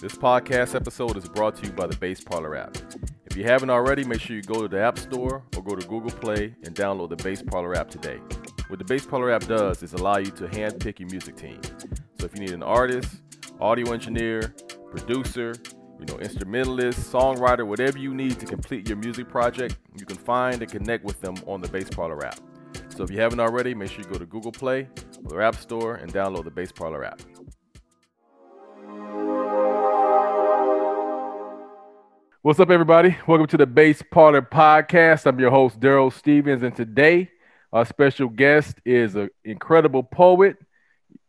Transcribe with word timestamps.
This 0.00 0.14
podcast 0.14 0.76
episode 0.76 1.16
is 1.16 1.28
brought 1.28 1.56
to 1.56 1.66
you 1.66 1.72
by 1.72 1.88
the 1.88 1.96
Bass 1.96 2.20
Parlor 2.20 2.56
app. 2.56 2.76
If 3.26 3.36
you 3.36 3.42
haven't 3.42 3.68
already, 3.68 4.04
make 4.04 4.20
sure 4.20 4.36
you 4.36 4.42
go 4.42 4.62
to 4.62 4.68
the 4.68 4.80
App 4.80 4.96
Store 4.96 5.42
or 5.56 5.62
go 5.64 5.74
to 5.74 5.84
Google 5.88 6.12
Play 6.12 6.54
and 6.62 6.72
download 6.72 7.08
the 7.08 7.16
Bass 7.16 7.42
Parlor 7.42 7.74
app 7.74 7.90
today. 7.90 8.20
What 8.68 8.78
the 8.78 8.84
Bass 8.84 9.04
Parlor 9.04 9.32
app 9.32 9.46
does 9.46 9.82
is 9.82 9.94
allow 9.94 10.18
you 10.18 10.30
to 10.30 10.46
handpick 10.46 11.00
your 11.00 11.08
music 11.08 11.34
team. 11.34 11.60
So 12.20 12.26
if 12.26 12.34
you 12.34 12.38
need 12.38 12.52
an 12.52 12.62
artist, 12.62 13.22
audio 13.60 13.92
engineer, 13.92 14.54
producer, 14.88 15.52
you 15.98 16.06
know, 16.06 16.20
instrumentalist, 16.20 17.12
songwriter, 17.12 17.66
whatever 17.66 17.98
you 17.98 18.14
need 18.14 18.38
to 18.38 18.46
complete 18.46 18.88
your 18.88 18.98
music 18.98 19.28
project, 19.28 19.78
you 19.98 20.06
can 20.06 20.16
find 20.16 20.62
and 20.62 20.70
connect 20.70 21.04
with 21.04 21.20
them 21.20 21.34
on 21.44 21.60
the 21.60 21.68
Bass 21.70 21.90
Parlor 21.90 22.24
app. 22.24 22.38
So 22.90 23.02
if 23.02 23.10
you 23.10 23.20
haven't 23.20 23.40
already, 23.40 23.74
make 23.74 23.90
sure 23.90 24.02
you 24.04 24.08
go 24.08 24.18
to 24.20 24.26
Google 24.26 24.52
Play 24.52 24.88
or 25.24 25.36
the 25.36 25.42
App 25.42 25.56
Store 25.56 25.96
and 25.96 26.14
download 26.14 26.44
the 26.44 26.52
Bass 26.52 26.70
Parlor 26.70 27.04
app. 27.04 27.20
What's 32.40 32.60
up, 32.60 32.70
everybody? 32.70 33.16
Welcome 33.26 33.48
to 33.48 33.56
the 33.56 33.66
Bass 33.66 34.00
Parlor 34.12 34.42
Podcast. 34.42 35.26
I'm 35.26 35.40
your 35.40 35.50
host, 35.50 35.80
Daryl 35.80 36.12
Stevens, 36.12 36.62
and 36.62 36.74
today 36.74 37.30
our 37.72 37.84
special 37.84 38.28
guest 38.28 38.76
is 38.84 39.16
an 39.16 39.30
incredible 39.44 40.04
poet, 40.04 40.56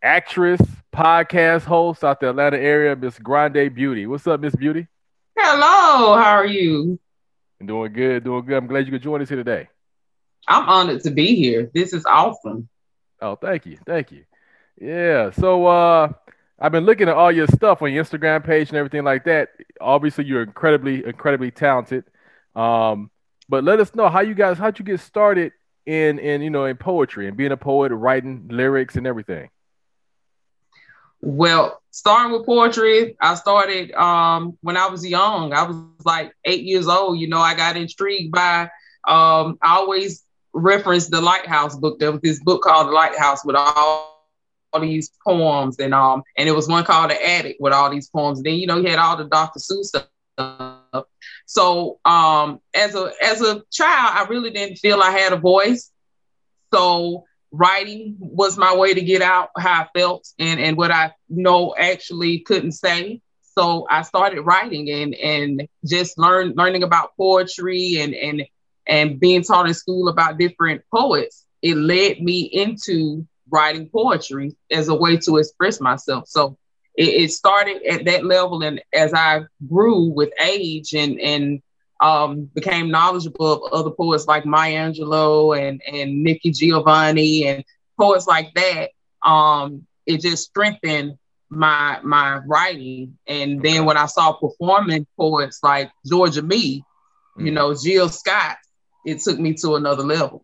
actress, 0.04 0.62
podcast 0.94 1.64
host 1.64 2.04
out 2.04 2.20
the 2.20 2.30
Atlanta 2.30 2.60
area, 2.60 2.96
Miss 2.96 3.18
Grande 3.18 3.74
Beauty. 3.74 4.06
What's 4.06 4.28
up, 4.28 4.40
Miss 4.40 4.56
Beauty? 4.56 4.86
Hello, 5.36 6.16
how 6.16 6.36
are 6.36 6.46
you? 6.46 7.00
Doing 7.66 7.92
good, 7.92 8.24
doing 8.24 8.46
good. 8.46 8.58
I'm 8.58 8.68
glad 8.68 8.86
you 8.86 8.92
could 8.92 9.02
join 9.02 9.20
us 9.20 9.30
here 9.30 9.38
today. 9.40 9.68
I'm 10.48 10.70
honored 10.70 11.02
to 11.06 11.10
be 11.10 11.36
here. 11.36 11.72
This 11.74 11.92
is 11.92 12.06
awesome. 12.06 12.70
Oh, 13.20 13.36
thank 13.36 13.66
you, 13.66 13.80
thank 13.84 14.12
you. 14.12 14.26
Yeah, 14.80 15.32
so 15.32 15.66
uh, 15.66 16.14
I've 16.62 16.72
been 16.72 16.86
looking 16.86 17.08
at 17.08 17.16
all 17.16 17.32
your 17.32 17.48
stuff 17.48 17.82
on 17.82 17.94
your 17.94 18.04
Instagram 18.04 18.44
page 18.44 18.70
and 18.70 18.78
everything 18.78 19.04
like 19.04 19.24
that. 19.26 19.50
Obviously, 19.80 20.26
you're 20.26 20.44
incredibly, 20.44 21.06
incredibly 21.06 21.52
talented. 21.52 22.04
Um, 22.56 23.12
but 23.48 23.64
let 23.64 23.80
us 23.80 23.96
know 23.96 24.10
how 24.10 24.20
you 24.20 24.34
guys, 24.34 24.58
how'd 24.58 24.78
you 24.78 24.86
get 24.86 25.00
started 25.00 25.54
in, 25.86 26.20
in 26.20 26.42
you 26.42 26.50
know, 26.50 26.66
in 26.66 26.76
poetry 26.76 27.28
and 27.28 27.38
being 27.38 27.52
a 27.52 27.58
poet, 27.58 27.92
writing 27.92 28.48
lyrics 28.50 28.96
and 28.96 29.08
everything. 29.08 29.50
Well, 31.22 31.82
starting 31.92 32.32
with 32.32 32.46
poetry, 32.46 33.16
I 33.20 33.36
started 33.36 33.92
um, 33.94 34.58
when 34.62 34.78
I 34.78 34.88
was 34.88 35.06
young. 35.06 35.54
I 35.54 35.64
was 35.64 35.78
like 36.06 36.34
eight 36.46 36.64
years 36.64 36.88
old. 36.88 37.20
You 37.20 37.28
know, 37.28 37.40
I 37.40 37.56
got 37.56 37.78
intrigued 37.78 38.32
by. 38.32 38.64
Um, 39.08 39.58
I 39.62 39.76
always 39.76 40.24
reference 40.54 41.08
the 41.08 41.22
Lighthouse 41.22 41.76
book. 41.76 42.00
There 42.00 42.12
was 42.12 42.22
this 42.22 42.42
book 42.42 42.64
called 42.64 42.88
The 42.88 42.92
Lighthouse 42.92 43.44
with 43.44 43.56
all 43.56 44.19
all 44.74 44.82
these 44.82 45.12
poems 45.26 45.80
and 45.80 45.94
um 45.94 46.24
and 46.38 46.48
it 46.48 46.54
was 46.54 46.68
one 46.68 46.84
called 46.84 47.12
the 47.12 47.30
attic 47.30 47.58
with 47.60 47.74
all 47.74 47.90
these 47.90 48.10
poems. 48.10 48.42
Then 48.42 48.56
you 48.56 48.68
know 48.68 48.82
he 48.82 48.90
had 48.90 49.00
all 49.00 49.18
the 49.18 49.26
dr 49.26 49.60
seuss 49.60 49.86
stuff. 49.86 51.06
So 51.46 52.00
um 52.06 52.60
as 52.74 52.96
a 52.96 53.12
as 53.24 53.42
a 53.42 53.64
child 53.72 54.14
i 54.16 54.26
really 54.30 54.52
didn't 54.52 54.78
feel 54.78 55.02
i 55.02 55.12
had 55.12 55.34
a 55.34 55.38
voice. 55.38 55.92
So 56.74 57.26
writing 57.52 58.16
was 58.20 58.58
my 58.58 58.76
way 58.76 58.94
to 58.94 59.02
get 59.02 59.22
out 59.22 59.50
how 59.58 59.84
i 59.84 59.88
felt 59.98 60.28
and 60.38 60.60
and 60.60 60.78
what 60.78 60.92
i 60.92 61.12
know 61.30 61.76
actually 61.78 62.40
couldn't 62.40 62.74
say. 62.74 63.22
So 63.58 63.88
i 63.90 64.04
started 64.04 64.42
writing 64.42 64.90
and 64.90 65.16
and 65.16 65.68
just 65.86 66.18
learn 66.18 66.54
learning 66.56 66.84
about 66.84 67.16
poetry 67.18 67.98
and 68.00 68.14
and 68.14 68.44
and 68.88 69.20
being 69.20 69.44
taught 69.44 69.68
in 69.68 69.74
school 69.74 70.10
about 70.10 70.38
different 70.38 70.82
poets. 70.94 71.46
It 71.62 71.76
led 71.76 72.22
me 72.22 72.42
into 72.42 73.28
writing 73.52 73.90
poetry 73.90 74.56
as 74.72 74.88
a 74.88 74.96
way 74.96 75.18
to 75.18 75.38
express 75.38 75.80
myself. 75.80 76.28
So 76.28 76.58
it, 76.96 77.10
it, 77.10 77.32
started 77.32 77.84
at 77.84 78.06
that 78.06 78.26
level, 78.26 78.62
and 78.62 78.82
as 78.94 79.14
I 79.14 79.42
grew 79.68 80.06
with 80.06 80.32
age 80.42 80.94
and 80.94 81.20
and 81.20 81.62
um, 82.02 82.50
became 82.54 82.92
knowledgeable 82.92 83.66
of 83.66 83.74
other 83.74 83.92
poets 83.92 84.28
like 84.28 84.46
Maya 84.46 84.90
Angelou 84.92 85.58
and 85.58 85.82
and 85.92 86.24
Nikki 86.24 86.52
Giovanni 86.52 87.48
and 87.48 87.64
poets 87.98 88.28
like 88.28 88.54
that, 88.56 88.92
um, 89.28 89.86
it 90.06 90.22
just 90.22 90.46
strengthened 90.46 91.18
my 91.50 92.00
my 92.04 92.38
writing. 92.46 93.18
And 93.28 93.62
then 93.62 93.86
when 93.86 93.98
I 93.98 94.06
saw 94.08 94.34
performing 94.34 95.08
poets 95.18 95.60
like 95.64 95.92
Georgia 96.06 96.42
Me, 96.42 96.84
you 97.38 97.52
mm. 97.52 97.54
know, 97.54 97.74
Jill 97.76 98.10
Scott, 98.10 98.58
it 99.06 99.20
took 99.22 99.40
me 99.40 99.54
to 99.56 99.76
another 99.76 100.04
level. 100.04 100.44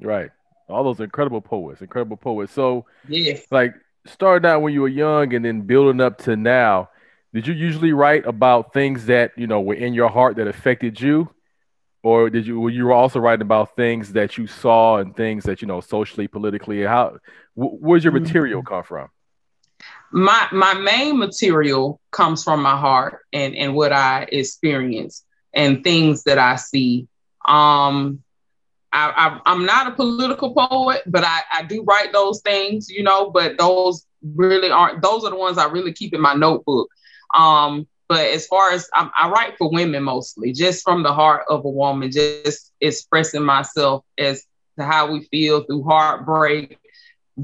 Right 0.00 0.30
all 0.72 0.84
those 0.84 1.00
incredible 1.00 1.40
poets, 1.40 1.80
incredible 1.80 2.16
poets. 2.16 2.52
So, 2.52 2.86
yeah, 3.08 3.38
like 3.50 3.74
starting 4.06 4.48
out 4.48 4.62
when 4.62 4.72
you 4.72 4.82
were 4.82 4.88
young 4.88 5.34
and 5.34 5.44
then 5.44 5.62
building 5.62 6.00
up 6.00 6.18
to 6.22 6.36
now, 6.36 6.90
did 7.32 7.46
you 7.46 7.54
usually 7.54 7.92
write 7.92 8.26
about 8.26 8.72
things 8.72 9.06
that 9.06 9.32
you 9.36 9.46
know 9.46 9.60
were 9.60 9.74
in 9.74 9.94
your 9.94 10.08
heart 10.08 10.36
that 10.36 10.48
affected 10.48 11.00
you, 11.00 11.30
or 12.02 12.30
did 12.30 12.46
you 12.46 12.60
were 12.60 12.70
you 12.70 12.92
also 12.92 13.20
writing 13.20 13.42
about 13.42 13.76
things 13.76 14.12
that 14.12 14.36
you 14.36 14.46
saw 14.46 14.98
and 14.98 15.16
things 15.16 15.44
that 15.44 15.62
you 15.62 15.68
know 15.68 15.80
socially, 15.80 16.28
politically? 16.28 16.82
How 16.82 17.18
where's 17.54 18.04
your 18.04 18.12
material 18.12 18.60
mm-hmm. 18.60 18.74
come 18.74 18.84
from? 18.84 19.08
My 20.10 20.48
my 20.52 20.74
main 20.74 21.18
material 21.18 22.00
comes 22.10 22.44
from 22.44 22.62
my 22.62 22.76
heart 22.76 23.20
and 23.32 23.54
and 23.54 23.74
what 23.74 23.92
I 23.92 24.26
experience 24.30 25.24
and 25.54 25.82
things 25.82 26.24
that 26.24 26.38
I 26.38 26.56
see. 26.56 27.08
Um, 27.46 28.21
I, 28.92 29.40
I, 29.44 29.52
am 29.52 29.64
not 29.64 29.86
a 29.86 29.92
political 29.92 30.54
poet, 30.54 31.02
but 31.06 31.24
I, 31.24 31.40
I 31.52 31.62
do 31.62 31.82
write 31.84 32.12
those 32.12 32.40
things, 32.42 32.88
you 32.90 33.02
know, 33.02 33.30
but 33.30 33.56
those 33.58 34.06
really 34.22 34.70
aren't, 34.70 35.02
those 35.02 35.24
are 35.24 35.30
the 35.30 35.36
ones 35.36 35.58
I 35.58 35.66
really 35.66 35.92
keep 35.92 36.14
in 36.14 36.20
my 36.20 36.34
notebook. 36.34 36.88
Um, 37.34 37.88
but 38.08 38.26
as 38.26 38.46
far 38.46 38.72
as 38.72 38.90
I, 38.92 39.10
I 39.18 39.30
write 39.30 39.56
for 39.56 39.70
women 39.70 40.02
mostly, 40.02 40.52
just 40.52 40.84
from 40.84 41.02
the 41.02 41.12
heart 41.12 41.44
of 41.48 41.64
a 41.64 41.70
woman, 41.70 42.10
just 42.10 42.72
expressing 42.80 43.42
myself 43.42 44.04
as 44.18 44.44
to 44.78 44.84
how 44.84 45.10
we 45.10 45.24
feel 45.24 45.62
through 45.62 45.84
heartbreak, 45.84 46.78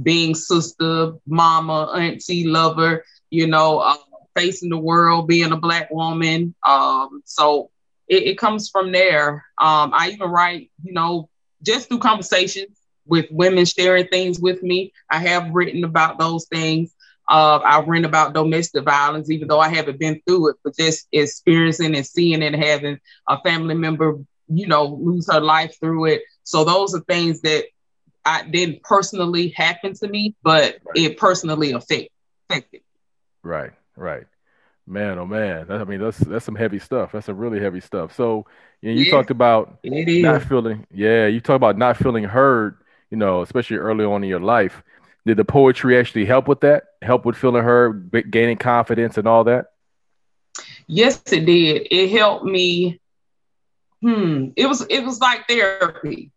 being 0.02 0.34
sister, 0.34 1.12
mama, 1.26 1.92
auntie, 1.96 2.46
lover, 2.46 3.04
you 3.30 3.46
know, 3.46 3.78
uh, 3.78 3.96
facing 4.36 4.68
the 4.68 4.78
world, 4.78 5.26
being 5.26 5.52
a 5.52 5.56
black 5.56 5.90
woman. 5.90 6.54
Um, 6.66 7.22
so 7.24 7.70
it, 8.06 8.24
it, 8.24 8.38
comes 8.38 8.68
from 8.68 8.92
there. 8.92 9.44
Um, 9.58 9.92
I 9.94 10.10
even 10.12 10.30
write, 10.30 10.70
you 10.82 10.92
know, 10.92 11.28
just 11.62 11.88
through 11.88 11.98
conversations 11.98 12.78
with 13.06 13.26
women 13.30 13.64
sharing 13.64 14.06
things 14.06 14.38
with 14.38 14.62
me. 14.62 14.92
I 15.10 15.18
have 15.18 15.50
written 15.50 15.84
about 15.84 16.18
those 16.18 16.46
things. 16.46 16.94
Uh, 17.28 17.60
I've 17.64 17.88
written 17.88 18.04
about 18.06 18.32
domestic 18.32 18.84
violence, 18.84 19.30
even 19.30 19.48
though 19.48 19.60
I 19.60 19.68
haven't 19.68 19.98
been 19.98 20.20
through 20.26 20.50
it, 20.50 20.56
but 20.64 20.76
just 20.76 21.08
experiencing 21.12 21.94
and 21.94 22.06
seeing 22.06 22.42
and 22.42 22.56
having 22.56 22.98
a 23.28 23.40
family 23.42 23.74
member, 23.74 24.18
you 24.48 24.66
know, 24.66 24.84
lose 24.86 25.30
her 25.30 25.40
life 25.40 25.76
through 25.78 26.06
it. 26.06 26.22
So 26.44 26.64
those 26.64 26.94
are 26.94 27.00
things 27.00 27.42
that 27.42 27.64
I 28.24 28.42
didn't 28.42 28.82
personally 28.82 29.48
happen 29.48 29.94
to 29.94 30.08
me, 30.08 30.36
but 30.42 30.78
right. 30.84 30.96
it 30.96 31.18
personally 31.18 31.72
affect, 31.72 32.10
affected. 32.48 32.80
Right, 33.42 33.72
right. 33.96 34.26
Man, 34.88 35.18
oh 35.18 35.26
man, 35.26 35.66
that, 35.68 35.80
I 35.82 35.84
mean 35.84 36.00
that's 36.00 36.18
that's 36.18 36.46
some 36.46 36.54
heavy 36.54 36.78
stuff. 36.78 37.12
That's 37.12 37.26
some 37.26 37.36
really 37.36 37.60
heavy 37.60 37.80
stuff. 37.80 38.16
So 38.16 38.46
you, 38.80 38.90
know, 38.90 38.98
you 38.98 39.04
yeah, 39.04 39.10
talked 39.10 39.30
about 39.30 39.78
not 39.84 40.42
feeling, 40.44 40.86
yeah, 40.90 41.26
you 41.26 41.40
talk 41.40 41.56
about 41.56 41.76
not 41.76 41.96
feeling 41.96 42.24
heard. 42.24 42.78
You 43.10 43.16
know, 43.16 43.42
especially 43.42 43.76
early 43.76 44.04
on 44.04 44.22
in 44.22 44.28
your 44.28 44.40
life. 44.40 44.82
Did 45.26 45.36
the 45.36 45.44
poetry 45.44 45.98
actually 45.98 46.24
help 46.24 46.48
with 46.48 46.60
that? 46.60 46.84
Help 47.02 47.26
with 47.26 47.36
feeling 47.36 47.62
heard, 47.62 48.10
gaining 48.30 48.56
confidence, 48.56 49.18
and 49.18 49.28
all 49.28 49.44
that? 49.44 49.66
Yes, 50.86 51.20
it 51.32 51.44
did. 51.44 51.88
It 51.90 52.10
helped 52.10 52.44
me. 52.44 53.00
Hmm. 54.00 54.50
It 54.56 54.66
was 54.66 54.86
it 54.88 55.04
was 55.04 55.20
like 55.20 55.46
therapy. 55.48 56.30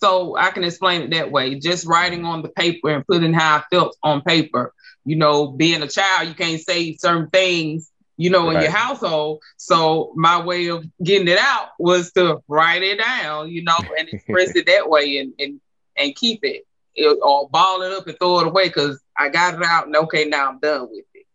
So 0.00 0.36
I 0.36 0.50
can 0.50 0.64
explain 0.64 1.02
it 1.02 1.10
that 1.10 1.32
way. 1.32 1.56
Just 1.56 1.86
writing 1.86 2.24
on 2.24 2.42
the 2.42 2.48
paper 2.48 2.90
and 2.90 3.06
putting 3.06 3.32
how 3.32 3.58
I 3.58 3.64
felt 3.70 3.96
on 4.02 4.22
paper 4.22 4.72
you 5.08 5.16
know, 5.16 5.46
being 5.46 5.82
a 5.82 5.88
child, 5.88 6.28
you 6.28 6.34
can't 6.34 6.60
say 6.60 6.94
certain 6.96 7.30
things, 7.30 7.90
you 8.18 8.28
know, 8.28 8.46
right. 8.46 8.56
in 8.56 8.62
your 8.62 8.70
household. 8.70 9.40
So 9.56 10.12
my 10.16 10.38
way 10.38 10.68
of 10.68 10.84
getting 11.02 11.28
it 11.28 11.38
out 11.38 11.68
was 11.78 12.12
to 12.12 12.42
write 12.46 12.82
it 12.82 12.98
down, 12.98 13.48
you 13.48 13.64
know, 13.64 13.78
and 13.98 14.08
express 14.12 14.54
it 14.54 14.66
that 14.66 14.90
way 14.90 15.16
and 15.18 15.32
and 15.38 15.60
and 15.96 16.14
keep 16.14 16.40
it, 16.44 16.66
it 16.94 17.18
or 17.22 17.48
ball 17.48 17.80
it 17.82 17.92
up 17.92 18.06
and 18.06 18.18
throw 18.18 18.40
it 18.40 18.46
away 18.48 18.68
because 18.68 19.00
I 19.18 19.30
got 19.30 19.54
it 19.54 19.62
out 19.62 19.86
and 19.86 19.96
okay, 19.96 20.26
now 20.26 20.50
I'm 20.50 20.58
done 20.58 20.88
with 20.90 21.04
it. 21.14 21.26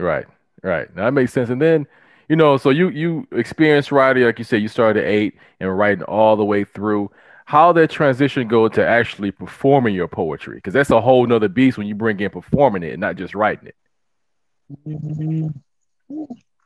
Right, 0.00 0.26
right. 0.62 0.94
Now 0.94 1.06
that 1.06 1.12
makes 1.12 1.32
sense. 1.32 1.50
And 1.50 1.60
then, 1.60 1.88
you 2.28 2.36
know, 2.36 2.58
so 2.58 2.70
you 2.70 2.90
you 2.90 3.26
experienced 3.32 3.90
writing, 3.90 4.22
like 4.22 4.38
you 4.38 4.44
said, 4.44 4.62
you 4.62 4.68
started 4.68 5.02
at 5.02 5.10
eight 5.10 5.34
and 5.58 5.76
writing 5.76 6.04
all 6.04 6.36
the 6.36 6.44
way 6.44 6.62
through 6.62 7.10
how 7.46 7.72
that 7.72 7.90
transition 7.90 8.48
go 8.48 8.68
to 8.68 8.84
actually 8.84 9.30
performing 9.30 9.94
your 9.94 10.08
poetry? 10.08 10.56
Because 10.56 10.74
that's 10.74 10.90
a 10.90 11.00
whole 11.00 11.24
nother 11.26 11.48
beast 11.48 11.78
when 11.78 11.86
you 11.86 11.94
bring 11.94 12.18
in 12.18 12.28
performing 12.28 12.82
it 12.82 12.92
and 12.92 13.00
not 13.00 13.14
just 13.14 13.36
writing 13.36 13.68
it. 13.68 13.76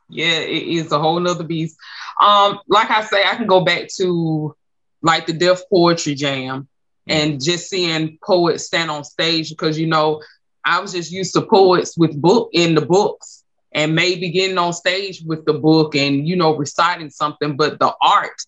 Yeah 0.09 0.39
it 0.39 0.63
is 0.67 0.91
a 0.91 0.99
whole 0.99 1.19
nother 1.19 1.43
beast. 1.43 1.77
Um 2.19 2.59
like 2.67 2.89
i 2.89 3.03
say 3.03 3.23
i 3.23 3.35
can 3.35 3.45
go 3.45 3.61
back 3.61 3.89
to 3.97 4.55
like 5.03 5.27
the 5.27 5.33
Def 5.33 5.61
Poetry 5.69 6.15
Jam 6.15 6.67
and 7.07 7.43
just 7.43 7.69
seeing 7.69 8.17
poets 8.23 8.65
stand 8.65 8.89
on 8.89 9.03
stage 9.03 9.49
because 9.49 9.77
you 9.79 9.87
know 9.87 10.21
i 10.63 10.79
was 10.79 10.93
just 10.93 11.11
used 11.11 11.33
to 11.33 11.41
poets 11.41 11.97
with 11.97 12.19
book 12.19 12.49
in 12.53 12.75
the 12.75 12.85
books 12.85 13.43
and 13.71 13.95
maybe 13.95 14.29
getting 14.29 14.57
on 14.57 14.73
stage 14.73 15.23
with 15.25 15.43
the 15.45 15.53
book 15.53 15.95
and 15.95 16.27
you 16.27 16.35
know 16.35 16.55
reciting 16.55 17.09
something 17.09 17.55
but 17.57 17.79
the 17.79 17.93
art 18.01 18.39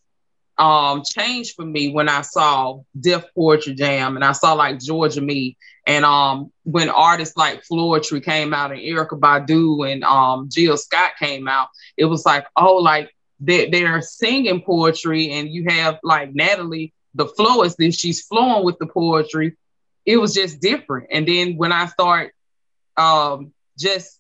um 0.58 1.02
changed 1.04 1.56
for 1.56 1.66
me 1.66 1.92
when 1.92 2.08
i 2.10 2.22
saw 2.22 2.80
Def 3.00 3.26
Poetry 3.34 3.74
Jam 3.74 4.16
and 4.16 4.24
i 4.24 4.32
saw 4.34 4.54
like 4.54 4.80
georgia 4.80 5.22
me. 5.22 5.58
And 5.86 6.06
um 6.06 6.52
when 6.64 6.90
artists 6.90 7.36
like 7.36 7.64
Floetry 7.64 8.24
came 8.24 8.54
out 8.54 8.72
and 8.72 8.80
Erykah 8.80 9.20
Badu 9.20 9.92
and 9.92 10.04
um 10.04 10.50
jill 10.50 10.78
scott 10.78 11.12
came 11.20 11.48
out 11.48 11.68
it 11.98 12.06
was 12.06 12.26
like 12.26 12.46
oh 12.56 12.76
like 12.76 13.10
they, 13.40 13.70
they're 13.70 14.02
singing 14.02 14.62
poetry 14.62 15.32
and 15.32 15.50
you 15.50 15.66
have 15.70 16.00
like 16.04 16.34
natalie 16.34 16.94
the 17.16 17.26
Floacist 17.26 18.00
she's 18.00 18.22
flowing 18.22 18.66
with 18.66 18.78
the 18.80 18.88
poetry. 18.88 19.56
It 20.06 20.18
was 20.18 20.34
just 20.34 20.60
different. 20.60 21.08
And 21.12 21.28
then 21.28 21.58
when 21.58 21.72
i 21.72 21.86
start 21.86 22.34
um 22.98 23.52
just 23.78 24.20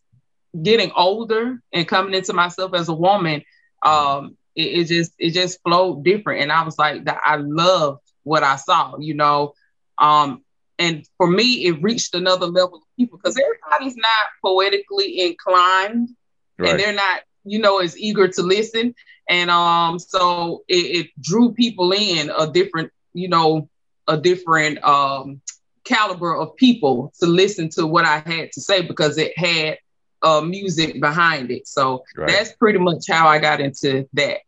getting 0.62 0.91
older 0.95 1.59
and 1.71 1.88
coming 1.88 2.13
into 2.13 2.33
myself 2.33 2.74
as 2.74 2.89
a 2.89 2.94
woman, 2.94 3.44
um, 3.83 4.38
it, 4.55 4.61
it, 4.61 4.88
just 4.88 5.13
it 5.17 5.31
just 5.31 5.61
flowed 5.63 6.03
different. 6.03 6.41
And 6.41 6.51
I 6.51 6.63
was 6.63 6.77
like, 6.77 7.05
that 7.05 7.19
I 7.23 7.38
loved 7.38 8.01
what 8.23 8.44
I 8.44 8.55
saw, 8.55 8.97
you 8.97 9.13
know. 9.13 9.53
Um, 9.97 10.44
and 10.79 11.07
for 11.17 11.27
me, 11.27 11.65
it 11.65 11.81
reached 11.81 12.15
another 12.15 12.47
level 12.47 12.77
of 12.77 12.83
people 12.97 13.17
because 13.17 13.38
everybody's 13.38 13.95
not 13.95 14.27
poetically 14.44 15.21
inclined 15.21 16.09
right. 16.57 16.71
and 16.71 16.79
they're 16.79 16.94
not, 16.94 17.21
you 17.44 17.59
know, 17.59 17.79
as 17.79 17.97
eager 17.97 18.27
to 18.27 18.41
listen. 18.41 18.95
And 19.29 19.50
um, 19.50 20.00
so 20.00 20.63
it, 20.67 20.73
it 21.06 21.21
drew 21.21 21.53
people 21.53 21.94
in 21.94 22.31
a 22.38 22.51
different, 22.51 22.91
you 23.13 23.29
know, 23.29 23.69
a 24.07 24.17
different 24.17 24.83
um 24.83 25.41
caliber 25.83 26.35
of 26.35 26.56
people 26.56 27.11
to 27.19 27.25
listen 27.25 27.69
to 27.69 27.85
what 27.85 28.06
I 28.06 28.19
had 28.19 28.51
to 28.53 28.61
say 28.61 28.81
because 28.81 29.17
it 29.17 29.38
had 29.38 29.77
uh, 30.23 30.41
music 30.41 30.99
behind 30.99 31.51
it. 31.51 31.67
So 31.67 32.03
right. 32.15 32.27
that's 32.27 32.53
pretty 32.53 32.79
much 32.79 33.05
how 33.09 33.27
I 33.27 33.39
got 33.39 33.59
into 33.59 34.07
that. 34.13 34.39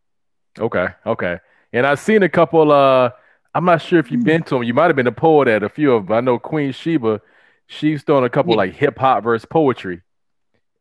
Okay, 0.57 0.87
okay. 1.05 1.39
And 1.73 1.85
I've 1.85 1.99
seen 1.99 2.23
a 2.23 2.29
couple. 2.29 2.71
Uh, 2.71 3.11
I'm 3.53 3.65
not 3.65 3.81
sure 3.81 3.99
if 3.99 4.11
you've 4.11 4.23
been 4.23 4.43
to 4.43 4.55
them. 4.55 4.63
You 4.63 4.73
might 4.73 4.87
have 4.87 4.95
been 4.95 5.07
a 5.07 5.11
poet 5.11 5.47
at 5.47 5.63
a 5.63 5.69
few 5.69 5.93
of 5.93 6.07
them. 6.07 6.17
I 6.17 6.21
know 6.21 6.39
Queen 6.39 6.71
Sheba. 6.71 7.21
She's 7.67 8.03
done 8.03 8.23
a 8.23 8.29
couple 8.29 8.53
yeah. 8.53 8.57
like 8.57 8.73
hip 8.73 8.97
hop 8.97 9.23
verse 9.23 9.43
poetry, 9.43 10.01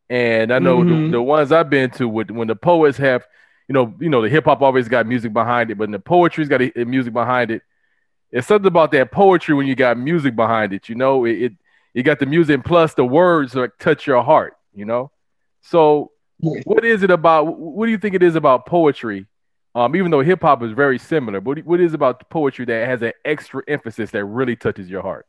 and 0.08 0.52
I 0.52 0.58
know 0.58 0.78
mm-hmm. 0.78 1.06
the, 1.06 1.12
the, 1.12 1.22
ones 1.22 1.50
I've 1.50 1.70
been 1.70 1.90
to 1.92 2.08
with 2.08 2.30
when 2.30 2.46
the 2.46 2.54
poets 2.54 2.98
have, 2.98 3.26
you 3.68 3.72
know, 3.72 3.94
you 3.98 4.10
know, 4.10 4.20
the 4.22 4.28
hip 4.28 4.44
hop 4.44 4.60
always 4.60 4.86
got 4.86 5.06
music 5.06 5.32
behind 5.32 5.70
it, 5.70 5.78
but 5.78 5.90
the 5.90 5.98
poetry's 5.98 6.48
got 6.48 6.60
a, 6.60 6.82
a 6.82 6.84
music 6.84 7.12
behind 7.12 7.50
it. 7.50 7.62
It's 8.30 8.46
something 8.46 8.66
about 8.66 8.92
that 8.92 9.10
poetry 9.10 9.54
when 9.54 9.66
you 9.66 9.74
got 9.74 9.96
music 9.96 10.36
behind 10.36 10.72
it. 10.72 10.88
You 10.88 10.94
know, 10.94 11.24
it, 11.24 11.42
it 11.42 11.52
you 11.94 12.02
got 12.02 12.18
the 12.18 12.26
music 12.26 12.64
plus 12.64 12.94
the 12.94 13.04
words 13.04 13.54
like 13.54 13.78
touch 13.78 14.06
your 14.06 14.22
heart 14.22 14.56
you 14.74 14.84
know? 14.84 15.10
So 15.62 16.12
yeah. 16.38 16.60
what 16.64 16.84
is 16.84 17.02
it 17.02 17.10
about 17.10 17.58
what 17.58 17.86
do 17.86 17.92
you 17.92 17.98
think 17.98 18.14
it 18.14 18.22
is 18.22 18.34
about 18.34 18.66
poetry? 18.66 19.26
Um, 19.74 19.96
even 19.96 20.10
though 20.10 20.20
hip 20.20 20.42
hop 20.42 20.62
is 20.62 20.72
very 20.72 20.98
similar, 20.98 21.40
but 21.40 21.64
what 21.64 21.80
is 21.80 21.94
about 21.94 22.28
poetry 22.30 22.64
that 22.66 22.86
has 22.86 23.02
an 23.02 23.12
extra 23.24 23.62
emphasis 23.66 24.12
that 24.12 24.24
really 24.24 24.54
touches 24.54 24.88
your 24.88 25.02
heart? 25.02 25.26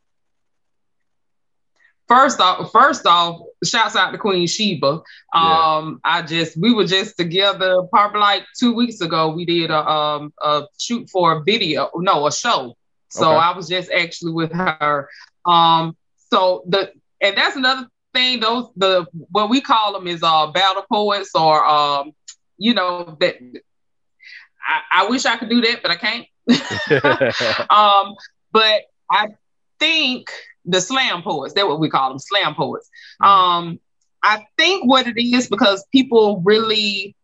First 2.06 2.38
off, 2.38 2.70
first 2.70 3.04
off, 3.04 3.40
shouts 3.64 3.96
out 3.96 4.12
to 4.12 4.18
Queen 4.18 4.46
Sheba. 4.46 4.86
Um, 4.86 5.02
yeah. 5.32 5.94
I 6.04 6.22
just 6.22 6.56
we 6.56 6.72
were 6.72 6.86
just 6.86 7.16
together 7.16 7.82
probably 7.90 8.20
like 8.20 8.44
two 8.56 8.72
weeks 8.74 9.00
ago. 9.00 9.34
We 9.34 9.44
did 9.44 9.72
a 9.72 9.88
um 9.88 10.32
a 10.40 10.64
shoot 10.78 11.10
for 11.10 11.38
a 11.38 11.42
video, 11.42 11.90
no, 11.96 12.26
a 12.28 12.32
show. 12.32 12.76
So 13.08 13.30
okay. 13.30 13.38
I 13.38 13.56
was 13.56 13.68
just 13.68 13.90
actually 13.90 14.32
with 14.32 14.52
her. 14.52 15.08
Um, 15.44 15.96
so 16.30 16.62
the 16.68 16.92
and 17.20 17.36
that's 17.36 17.56
another 17.56 17.88
thing. 18.16 18.40
Those 18.40 18.68
the 18.76 19.06
what 19.30 19.50
we 19.50 19.60
call 19.60 19.92
them 19.92 20.06
is 20.06 20.22
uh 20.22 20.46
battle 20.48 20.84
poets 20.90 21.30
or 21.34 21.64
um 21.64 22.12
you 22.58 22.74
know 22.74 23.16
that 23.20 23.36
I, 24.66 25.02
I 25.02 25.08
wish 25.08 25.26
I 25.26 25.36
could 25.36 25.50
do 25.50 25.60
that, 25.60 25.82
but 25.82 25.90
I 25.90 25.96
can't. 25.96 26.26
um, 27.70 28.14
but 28.52 28.82
I 29.10 29.28
think 29.78 30.30
the 30.64 30.80
slam 30.80 31.22
poets, 31.22 31.54
that's 31.54 31.66
what 31.66 31.78
we 31.78 31.88
call 31.88 32.08
them, 32.10 32.18
slam 32.18 32.54
poets. 32.54 32.90
Mm. 33.22 33.26
Um, 33.26 33.80
I 34.22 34.44
think 34.58 34.84
what 34.84 35.06
it 35.06 35.20
is 35.22 35.48
because 35.48 35.84
people 35.92 36.42
really 36.44 37.14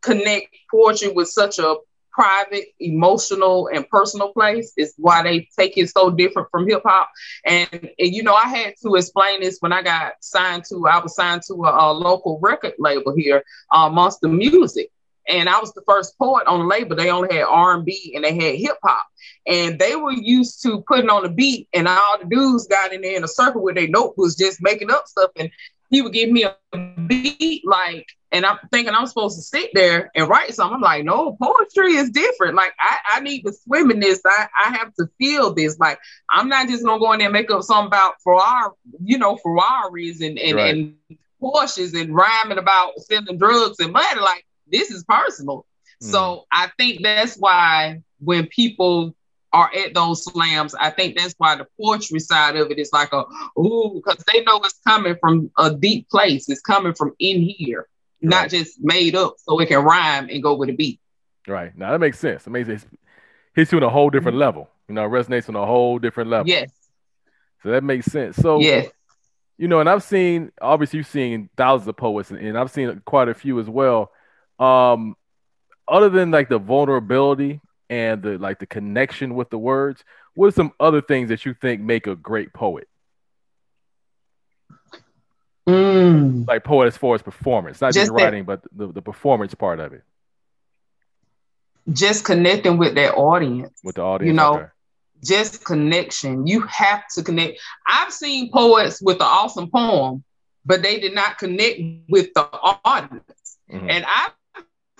connect 0.00 0.48
poetry 0.70 1.08
with 1.08 1.28
such 1.28 1.58
a 1.58 1.76
private, 2.12 2.66
emotional, 2.80 3.68
and 3.72 3.88
personal 3.88 4.32
place 4.32 4.72
is 4.76 4.94
why 4.96 5.22
they 5.22 5.48
take 5.58 5.76
it 5.76 5.88
so 5.90 6.10
different 6.10 6.48
from 6.50 6.68
hip 6.68 6.82
hop. 6.84 7.10
And, 7.44 7.68
and, 7.72 7.92
you 8.14 8.22
know, 8.22 8.34
I 8.34 8.48
had 8.48 8.74
to 8.82 8.94
explain 8.94 9.40
this 9.40 9.58
when 9.60 9.72
I 9.72 9.82
got 9.82 10.12
signed 10.20 10.64
to, 10.68 10.86
I 10.86 11.02
was 11.02 11.14
signed 11.14 11.42
to 11.48 11.54
a, 11.64 11.92
a 11.92 11.92
local 11.92 12.38
record 12.40 12.74
label 12.78 13.14
here, 13.14 13.42
uh, 13.72 13.88
Monster 13.88 14.28
Music. 14.28 14.90
And 15.28 15.48
I 15.48 15.60
was 15.60 15.72
the 15.72 15.82
first 15.86 16.18
poet 16.18 16.48
on 16.48 16.60
the 16.60 16.66
label. 16.66 16.96
They 16.96 17.10
only 17.10 17.32
had 17.32 17.44
R 17.44 17.76
and 17.76 17.84
B 17.84 18.12
and 18.14 18.24
they 18.24 18.34
had 18.34 18.56
hip 18.56 18.76
hop, 18.82 19.06
and 19.46 19.78
they 19.78 19.94
were 19.94 20.10
used 20.10 20.64
to 20.64 20.82
putting 20.88 21.10
on 21.10 21.22
the 21.22 21.28
beat. 21.28 21.68
And 21.72 21.86
all 21.86 22.18
the 22.18 22.26
dudes 22.26 22.66
got 22.66 22.92
in 22.92 23.02
there 23.02 23.16
in 23.16 23.22
a 23.22 23.28
circle 23.28 23.62
with 23.62 23.76
their 23.76 23.86
notebooks, 23.86 24.34
just 24.34 24.60
making 24.60 24.90
up 24.90 25.06
stuff. 25.06 25.30
And 25.36 25.48
he 25.90 26.02
would 26.02 26.12
give 26.12 26.28
me 26.30 26.44
a 26.44 26.56
beat 27.06 27.62
like 27.64 28.06
and 28.32 28.46
I'm 28.46 28.58
thinking 28.70 28.94
I'm 28.94 29.06
supposed 29.06 29.36
to 29.36 29.42
sit 29.42 29.70
there 29.74 30.10
and 30.14 30.28
write 30.28 30.54
something. 30.54 30.76
I'm 30.76 30.80
like, 30.80 31.04
no, 31.04 31.36
poetry 31.40 31.92
is 31.92 32.10
different. 32.10 32.54
Like 32.56 32.72
I, 32.80 32.98
I 33.14 33.20
need 33.20 33.42
to 33.42 33.52
swim 33.52 33.90
in 33.90 34.00
this. 34.00 34.22
I, 34.24 34.48
I 34.64 34.70
have 34.70 34.94
to 34.94 35.06
feel 35.18 35.52
this. 35.52 35.78
Like 35.78 35.98
I'm 36.30 36.48
not 36.48 36.68
just 36.68 36.84
gonna 36.84 36.98
go 36.98 37.12
in 37.12 37.18
there 37.18 37.28
and 37.28 37.32
make 37.32 37.50
up 37.50 37.62
something 37.62 37.88
about 37.88 38.14
Ferrari, 38.24 38.72
you 39.04 39.18
know, 39.18 39.36
Ferraris 39.36 40.22
and 40.22 40.38
and, 40.38 40.56
right. 40.56 40.74
and 40.74 40.94
Porsches 41.40 42.00
and 42.00 42.14
rhyming 42.14 42.58
about 42.58 42.98
selling 43.00 43.36
drugs 43.36 43.78
and 43.80 43.92
money. 43.92 44.20
Like 44.20 44.46
this 44.66 44.90
is 44.90 45.04
personal. 45.04 45.66
Mm. 46.02 46.10
So 46.10 46.44
I 46.50 46.70
think 46.78 47.02
that's 47.02 47.36
why 47.36 48.02
when 48.18 48.46
people 48.46 49.14
are 49.52 49.70
at 49.74 49.92
those 49.92 50.24
slams, 50.24 50.74
I 50.74 50.88
think 50.88 51.18
that's 51.18 51.34
why 51.36 51.56
the 51.56 51.66
poetry 51.78 52.20
side 52.20 52.56
of 52.56 52.70
it 52.70 52.78
is 52.78 52.90
like 52.94 53.12
a 53.12 53.24
ooh, 53.60 53.92
because 53.94 54.24
they 54.32 54.42
know 54.44 54.58
it's 54.64 54.80
coming 54.86 55.16
from 55.20 55.50
a 55.58 55.74
deep 55.74 56.08
place. 56.08 56.48
It's 56.48 56.62
coming 56.62 56.94
from 56.94 57.14
in 57.18 57.42
here 57.42 57.88
not 58.22 58.50
just 58.50 58.80
made 58.80 59.14
up 59.14 59.34
so 59.38 59.58
it 59.58 59.66
can 59.66 59.84
rhyme 59.84 60.28
and 60.30 60.42
go 60.42 60.54
with 60.54 60.68
a 60.68 60.72
beat. 60.72 61.00
Right. 61.46 61.76
Now 61.76 61.92
that 61.92 61.98
makes 61.98 62.18
sense. 62.18 62.46
It 62.46 62.50
makes 62.50 62.68
it 62.68 62.84
hits 63.54 63.72
you 63.72 63.78
on 63.78 63.84
a 63.84 63.90
whole 63.90 64.10
different 64.10 64.34
mm-hmm. 64.34 64.42
level. 64.42 64.70
You 64.88 64.94
know, 64.94 65.08
resonates 65.08 65.48
on 65.48 65.56
a 65.56 65.66
whole 65.66 65.98
different 65.98 66.30
level. 66.30 66.48
Yes. 66.48 66.70
So 67.62 67.70
that 67.70 67.84
makes 67.84 68.06
sense. 68.06 68.36
So 68.36 68.60
yes. 68.60 68.88
You 69.58 69.68
know, 69.68 69.80
and 69.80 69.88
I've 69.88 70.02
seen 70.02 70.50
obviously 70.60 70.98
you've 70.98 71.06
seen 71.06 71.48
thousands 71.56 71.88
of 71.88 71.96
poets 71.96 72.30
and, 72.30 72.40
and 72.40 72.58
I've 72.58 72.70
seen 72.70 73.00
quite 73.04 73.28
a 73.28 73.34
few 73.34 73.60
as 73.60 73.68
well. 73.68 74.10
Um, 74.58 75.16
other 75.86 76.08
than 76.08 76.30
like 76.30 76.48
the 76.48 76.58
vulnerability 76.58 77.60
and 77.90 78.22
the 78.22 78.38
like 78.38 78.58
the 78.58 78.66
connection 78.66 79.34
with 79.34 79.50
the 79.50 79.58
words, 79.58 80.04
what 80.34 80.46
are 80.48 80.52
some 80.52 80.72
other 80.80 81.02
things 81.02 81.28
that 81.28 81.44
you 81.44 81.54
think 81.54 81.80
make 81.80 82.06
a 82.06 82.16
great 82.16 82.52
poet? 82.52 82.88
Mm. 85.68 86.46
Like 86.46 86.64
poet 86.64 86.86
as 86.86 86.96
far 86.96 87.14
as 87.14 87.22
performance, 87.22 87.80
not 87.80 87.92
just, 87.92 88.06
just 88.06 88.12
writing, 88.12 88.44
that, 88.46 88.62
but 88.62 88.76
the, 88.76 88.92
the 88.92 89.02
performance 89.02 89.54
part 89.54 89.80
of 89.80 89.92
it. 89.92 90.02
Just 91.92 92.24
connecting 92.24 92.78
with 92.78 92.94
that 92.94 93.14
audience. 93.14 93.78
With 93.82 93.96
the 93.96 94.02
audience. 94.02 94.28
You 94.28 94.34
know, 94.34 94.68
just 95.24 95.64
connection. 95.64 96.46
You 96.46 96.62
have 96.62 97.04
to 97.14 97.22
connect. 97.22 97.60
I've 97.86 98.12
seen 98.12 98.50
poets 98.50 99.00
with 99.00 99.16
an 99.16 99.28
awesome 99.28 99.70
poem, 99.70 100.24
but 100.64 100.82
they 100.82 100.98
did 100.98 101.14
not 101.14 101.38
connect 101.38 101.80
with 102.08 102.32
the 102.34 102.48
audience. 102.52 103.58
Mm-hmm. 103.70 103.90
And 103.90 104.04
I've 104.04 104.32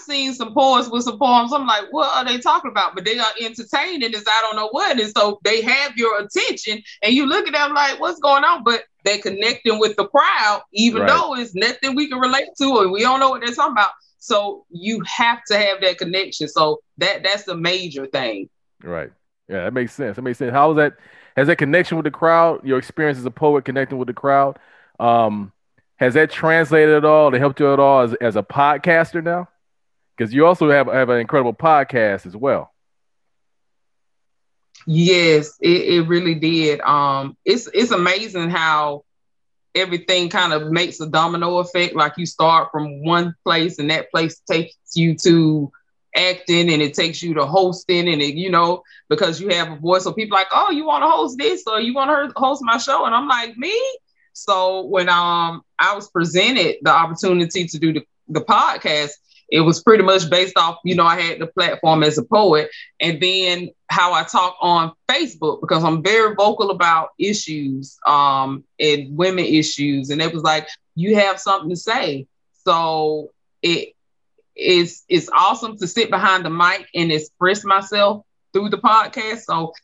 seen 0.03 0.35
some 0.35 0.55
poets 0.55 0.89
with 0.89 1.05
some 1.05 1.19
poems. 1.19 1.53
I'm 1.53 1.67
like, 1.67 1.85
what 1.93 2.15
are 2.17 2.25
they 2.25 2.39
talking 2.39 2.71
about? 2.71 2.95
But 2.95 3.05
they 3.05 3.19
are 3.19 3.31
entertaining 3.41 4.15
as 4.15 4.25
I 4.27 4.41
don't 4.43 4.57
know 4.57 4.69
what. 4.69 4.99
And 4.99 5.13
so 5.17 5.41
they 5.45 5.63
have 5.63 5.97
your 5.97 6.21
attention 6.21 6.83
and 7.03 7.15
you 7.15 7.27
look 7.27 7.47
at 7.47 7.53
them 7.53 7.75
like, 7.75 8.01
what's 8.01 8.21
going 8.21 8.45
on? 8.45 8.65
But 8.65 8.85
they're 9.05 9.19
connecting 9.19 9.79
with 9.79 9.97
the 9.97 10.07
crowd, 10.07 10.63
even 10.73 11.03
right. 11.03 11.09
though 11.09 11.35
it's 11.35 11.55
nothing 11.55 11.97
we 11.97 12.09
can 12.09 12.19
relate 12.19 12.49
to 12.61 12.79
and 12.81 12.93
we 12.93 13.01
don't 13.01 13.21
know 13.21 13.31
what 13.31 13.43
they're 13.45 13.55
talking 13.55 13.73
about. 13.73 13.91
So 14.19 14.65
you 14.71 15.03
have 15.07 15.43
to 15.49 15.59
have 15.59 15.81
that 15.81 15.99
connection. 15.99 16.49
So 16.49 16.81
that 16.99 17.23
that's 17.25 17.45
the 17.45 17.57
major 17.57 18.07
thing. 18.07 18.49
Right. 18.83 19.11
Yeah, 19.49 19.65
that 19.65 19.73
makes 19.73 19.93
sense. 19.93 20.17
That 20.17 20.23
makes 20.23 20.39
sense. 20.39 20.53
How 20.53 20.71
is 20.71 20.77
that 20.77 20.95
has 21.37 21.49
that 21.49 21.57
connection 21.57 21.97
with 21.97 22.05
the 22.05 22.11
crowd, 22.11 22.65
your 22.65 22.79
experience 22.79 23.19
as 23.19 23.25
a 23.25 23.31
poet 23.31 23.65
connecting 23.65 23.99
with 23.99 24.07
the 24.07 24.15
crowd? 24.15 24.59
Um, 25.01 25.53
has 25.97 26.15
that 26.15 26.31
translated 26.31 26.95
at 26.95 27.05
all 27.05 27.31
to 27.31 27.39
help 27.39 27.59
you 27.61 27.73
at 27.73 27.79
all 27.79 28.03
as, 28.03 28.15
as 28.15 28.37
a 28.37 28.43
podcaster 28.43 29.23
now? 29.23 29.49
Because 30.17 30.33
you 30.33 30.47
also 30.47 30.71
have, 30.71 30.87
have 30.89 31.09
an 31.09 31.19
incredible 31.19 31.55
podcast 31.55 32.27
as 32.27 32.37
well. 32.37 32.73
Yes, 34.87 35.57
it, 35.61 35.83
it 35.95 36.09
really 36.09 36.35
did. 36.35 36.81
Um, 36.81 37.37
it's 37.45 37.69
it's 37.73 37.93
amazing 37.93 38.51
how 38.51 39.05
everything 39.75 40.29
kind 40.29 40.53
of 40.53 40.71
makes 40.71 41.01
a 41.01 41.09
domino 41.09 41.59
effect. 41.59 41.95
Like 41.95 42.15
you 42.17 42.27
start 42.27 42.71
from 42.73 43.05
one 43.05 43.35
place, 43.45 43.79
and 43.79 43.91
that 43.91 44.11
place 44.11 44.41
takes 44.51 44.77
you 44.95 45.17
to 45.23 45.71
acting, 46.15 46.73
and 46.73 46.83
it 46.83 46.95
takes 46.95 47.23
you 47.23 47.35
to 47.35 47.47
hosting, 47.47 48.09
and 48.09 48.21
it 48.21 48.35
you 48.35 48.51
know 48.51 48.83
because 49.09 49.41
you 49.41 49.49
have 49.49 49.71
a 49.71 49.77
voice. 49.77 50.03
So 50.05 50.13
people 50.13 50.37
like, 50.37 50.49
oh, 50.53 50.71
you 50.71 50.85
want 50.87 51.03
to 51.05 51.09
host 51.09 51.39
this, 51.39 51.63
or 51.67 51.81
you 51.81 51.95
want 51.95 52.11
to 52.11 52.41
host 52.41 52.63
my 52.65 52.79
show, 52.79 53.05
and 53.05 53.15
I'm 53.15 53.29
like, 53.29 53.57
me. 53.57 53.75
So 54.33 54.87
when 54.87 55.09
um 55.09 55.63
I 55.79 55.95
was 55.95 56.11
presented 56.11 56.77
the 56.83 56.91
opportunity 56.91 57.67
to 57.67 57.79
do 57.79 57.93
the, 57.93 58.03
the 58.29 58.41
podcast, 58.41 59.11
it 59.53 59.61
was 59.61 59.83
pretty 59.83 60.03
much 60.03 60.31
based 60.31 60.57
off, 60.57 60.79
you 60.83 60.97
know, 60.97 61.05
I 61.05 61.21
had 61.21 61.39
the 61.39 61.47
platform 61.47 62.03
as 62.03 62.17
a 62.17 62.25
poet 62.25 62.71
and 62.99 63.21
then 63.21 63.69
how 63.91 64.15
I 64.15 64.25
talk 64.25 64.57
on 64.63 64.93
Facebook 65.11 65.61
because 65.61 65.85
I'm 65.85 66.03
very 66.03 66.35
vocal 66.35 66.71
about 66.71 67.11
issues 67.19 67.99
um 68.07 68.65
and 68.81 69.17
women 69.17 69.45
issues. 69.45 70.11
And 70.11 70.23
it 70.23 70.33
was 70.33 70.43
like, 70.43 70.69
you 70.95 71.17
have 71.17 71.39
something 71.39 71.69
to 71.69 71.77
say. 71.77 72.27
So 72.65 73.31
it 73.63 73.95
is 74.57 75.05
it's 75.09 75.29
awesome 75.31 75.77
to 75.79 75.87
sit 75.87 76.11
behind 76.11 76.45
the 76.47 76.51
mic 76.51 76.89
and 76.95 77.13
express 77.13 77.63
myself 77.63 78.25
through 78.55 78.71
the 78.71 78.79
podcast. 78.79 79.43
So 79.43 79.75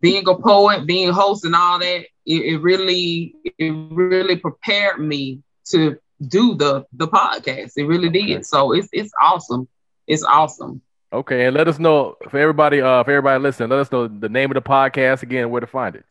being 0.00 0.26
a 0.28 0.34
poet, 0.34 0.86
being 0.86 1.10
a 1.10 1.12
host 1.12 1.44
and 1.44 1.54
all 1.54 1.78
that, 1.78 2.00
it, 2.00 2.06
it 2.26 2.62
really 2.62 3.34
it 3.58 3.70
really 3.70 4.36
prepared 4.36 4.98
me 4.98 5.42
to 5.66 5.98
do 6.28 6.54
the 6.54 6.84
the 6.92 7.08
podcast. 7.08 7.72
It 7.76 7.86
really 7.86 8.08
did. 8.10 8.46
So 8.46 8.72
it's 8.72 8.88
it's 8.92 9.12
awesome. 9.20 9.68
It's 10.06 10.24
awesome. 10.24 10.82
Okay, 11.12 11.46
and 11.46 11.56
let 11.56 11.68
us 11.68 11.78
know 11.78 12.16
for 12.28 12.38
everybody, 12.38 12.80
uh, 12.80 13.04
for 13.04 13.12
everybody 13.12 13.40
listening, 13.40 13.68
let 13.70 13.78
us 13.78 13.92
know 13.92 14.08
the 14.08 14.28
name 14.28 14.50
of 14.50 14.54
the 14.54 14.62
podcast 14.62 15.22
again, 15.22 15.48
where 15.50 15.60
to 15.60 15.66
find 15.66 15.94
it. 15.94 16.04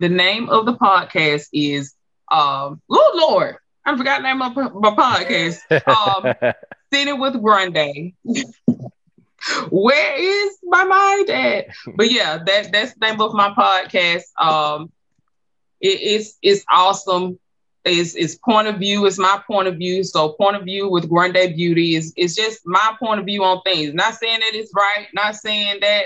The 0.00 0.08
name 0.08 0.48
of 0.48 0.64
the 0.64 0.74
podcast 0.74 1.48
is 1.52 1.94
um, 2.30 2.80
oh 2.90 3.28
Lord, 3.30 3.56
I 3.84 3.96
forgot 3.96 4.22
the 4.22 4.28
name 4.28 4.42
of 4.42 4.54
my 4.56 4.94
podcast. 4.94 5.58
Um, 5.86 6.52
Sitting 6.92 7.18
with 7.18 7.40
Grande. 7.42 8.12
Where 9.70 10.14
is 10.16 10.58
my 10.62 10.84
mind 10.84 11.30
at? 11.30 11.66
But 11.96 12.10
yeah, 12.10 12.38
that 12.44 12.72
that's 12.72 12.94
the 12.94 13.06
name 13.06 13.20
of 13.20 13.34
my 13.34 13.50
podcast. 13.50 14.24
Um, 14.38 14.92
it, 15.80 16.00
it's 16.00 16.38
it's 16.42 16.64
awesome. 16.72 17.38
It's, 17.84 18.14
it's 18.14 18.36
point 18.36 18.68
of 18.68 18.78
view. 18.78 19.06
It's 19.06 19.18
my 19.18 19.42
point 19.46 19.66
of 19.66 19.76
view. 19.76 20.04
So 20.04 20.30
point 20.30 20.56
of 20.56 20.64
view 20.64 20.88
with 20.88 21.08
Grande 21.08 21.54
Beauty 21.56 21.96
is 21.96 22.12
it's 22.16 22.34
just 22.34 22.60
my 22.64 22.94
point 23.00 23.20
of 23.20 23.26
view 23.26 23.42
on 23.42 23.60
things. 23.62 23.92
Not 23.92 24.14
saying 24.14 24.38
that 24.40 24.54
it's 24.54 24.72
right. 24.74 25.08
Not 25.12 25.34
saying 25.34 25.78
that 25.80 26.04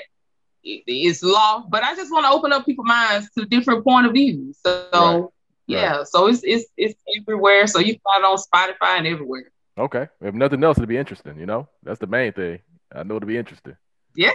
it's 0.65 1.23
law, 1.23 1.65
but 1.69 1.83
I 1.85 1.95
just 1.95 2.11
want 2.11 2.27
to 2.27 2.31
open 2.31 2.53
up 2.53 2.67
people's 2.67 2.89
minds 2.89 3.29
to 3.39 3.45
different 3.45 3.85
point 3.85 4.07
of 4.07 4.13
views. 4.13 4.59
So 4.65 4.89
right. 4.93 5.25
yeah, 5.67 5.97
right. 5.99 6.07
so 6.07 6.27
it's 6.29 6.41
it's 6.45 6.65
it's 6.77 6.99
everywhere. 7.17 7.67
So 7.67 7.79
you 7.79 7.99
find 8.03 8.25
it 8.25 8.27
on 8.27 8.39
Spotify 8.39 8.99
and 8.99 9.07
everywhere. 9.07 9.53
Okay. 9.79 10.09
If 10.23 10.35
nothing 10.35 10.65
else, 10.65 10.79
it'll 10.79 10.89
be 10.89 10.97
interesting. 10.97 11.39
You 11.39 11.47
know, 11.47 11.69
that's 11.83 12.01
the 12.01 12.07
main 12.07 12.33
thing. 12.33 12.61
I 12.95 13.03
know 13.03 13.17
it'll 13.17 13.29
be 13.29 13.37
interesting. 13.37 13.77
Yeah. 14.15 14.33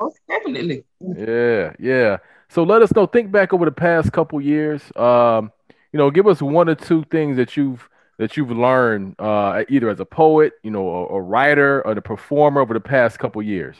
Most 0.00 0.18
definitely. 0.28 0.84
Yeah, 1.00 1.72
yeah. 1.78 2.18
So 2.48 2.62
let 2.62 2.82
us 2.82 2.92
know. 2.94 3.06
Think 3.06 3.32
back 3.32 3.52
over 3.52 3.64
the 3.64 3.72
past 3.72 4.12
couple 4.12 4.40
years. 4.40 4.82
Um, 4.96 5.52
you 5.92 5.98
know, 5.98 6.10
give 6.10 6.26
us 6.26 6.42
one 6.42 6.68
or 6.68 6.74
two 6.74 7.04
things 7.04 7.36
that 7.36 7.56
you've 7.56 7.88
that 8.18 8.36
you've 8.36 8.50
learned, 8.50 9.14
uh, 9.20 9.62
either 9.68 9.88
as 9.88 10.00
a 10.00 10.04
poet, 10.04 10.54
you 10.64 10.72
know, 10.72 10.88
a, 10.88 11.06
a 11.14 11.20
writer, 11.20 11.86
or 11.86 11.92
a 11.92 12.02
performer 12.02 12.60
over 12.60 12.74
the 12.74 12.80
past 12.80 13.18
couple 13.18 13.40
years. 13.42 13.76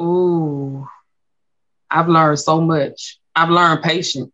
Ooh, 0.00 0.88
I've 1.90 2.08
learned 2.08 2.38
so 2.38 2.60
much. 2.60 3.18
I've 3.36 3.50
learned 3.50 3.82
patience 3.82 4.32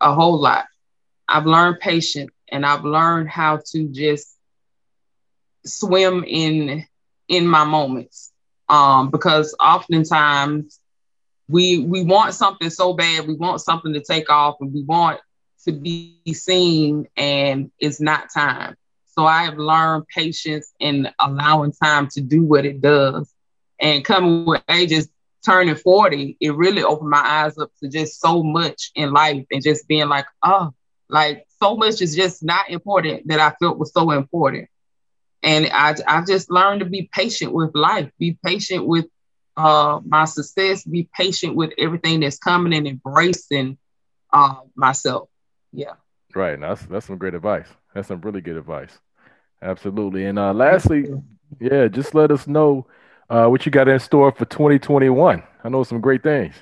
a 0.00 0.14
whole 0.14 0.40
lot. 0.40 0.64
I've 1.28 1.46
learned 1.46 1.80
patience, 1.80 2.30
and 2.50 2.64
I've 2.64 2.84
learned 2.84 3.28
how 3.28 3.60
to 3.72 3.88
just 3.88 4.34
swim 5.64 6.24
in 6.26 6.86
in 7.28 7.46
my 7.46 7.64
moments 7.64 8.32
um, 8.68 9.10
because 9.10 9.54
oftentimes 9.60 10.78
we 11.48 11.78
we 11.78 12.04
want 12.04 12.34
something 12.34 12.70
so 12.70 12.94
bad 12.94 13.26
we 13.26 13.34
want 13.34 13.60
something 13.60 13.92
to 13.92 14.02
take 14.02 14.30
off 14.30 14.56
and 14.60 14.72
we 14.72 14.82
want 14.82 15.20
to 15.64 15.72
be 15.72 16.04
seen 16.04 17.06
and 17.16 17.70
it's 17.78 18.00
not 18.00 18.28
time. 18.32 18.76
So 19.06 19.24
i 19.24 19.44
have 19.44 19.58
learned 19.58 20.06
patience 20.08 20.72
and 20.80 21.12
allowing 21.18 21.72
time 21.72 22.08
to 22.12 22.20
do 22.20 22.42
what 22.42 22.64
it 22.66 22.80
does. 22.80 23.32
And 23.80 24.04
coming 24.04 24.46
with 24.46 24.62
ages 24.68 25.08
turning 25.44 25.74
40 25.76 26.36
it 26.40 26.54
really 26.54 26.82
opened 26.82 27.10
my 27.10 27.22
eyes 27.22 27.58
up 27.58 27.70
to 27.82 27.88
just 27.88 28.20
so 28.20 28.42
much 28.42 28.90
in 28.94 29.12
life 29.12 29.44
and 29.50 29.62
just 29.62 29.86
being 29.86 30.08
like 30.08 30.26
oh 30.42 30.72
like 31.08 31.44
so 31.60 31.76
much 31.76 32.00
is 32.00 32.14
just 32.16 32.42
not 32.42 32.70
important 32.70 33.26
that 33.28 33.40
i 33.40 33.50
felt 33.60 33.78
was 33.78 33.92
so 33.92 34.10
important. 34.10 34.68
And 35.42 35.68
I, 35.72 35.94
I 36.06 36.24
just 36.24 36.50
learned 36.50 36.80
to 36.80 36.86
be 36.86 37.08
patient 37.12 37.52
with 37.52 37.74
life, 37.74 38.10
be 38.18 38.38
patient 38.44 38.86
with 38.86 39.06
uh, 39.56 40.00
my 40.04 40.24
success, 40.24 40.84
be 40.84 41.08
patient 41.14 41.54
with 41.54 41.72
everything 41.78 42.20
that's 42.20 42.38
coming 42.38 42.74
and 42.74 42.86
embracing 42.86 43.78
uh, 44.32 44.56
myself. 44.74 45.28
Yeah. 45.74 45.94
Right. 46.34 46.58
Now, 46.58 46.74
that's, 46.74 46.86
that's 46.86 47.06
some 47.06 47.18
great 47.18 47.34
advice. 47.34 47.68
That's 47.94 48.08
some 48.08 48.20
really 48.20 48.40
good 48.40 48.56
advice. 48.56 48.98
Absolutely. 49.62 50.26
And 50.26 50.38
uh, 50.38 50.52
lastly, 50.52 51.06
yeah, 51.60 51.88
just 51.88 52.14
let 52.14 52.30
us 52.30 52.46
know 52.46 52.86
uh, 53.30 53.46
what 53.46 53.64
you 53.64 53.72
got 53.72 53.88
in 53.88 53.98
store 53.98 54.32
for 54.32 54.44
2021. 54.44 55.42
I 55.62 55.68
know 55.68 55.82
some 55.84 56.00
great 56.00 56.22
things. 56.22 56.54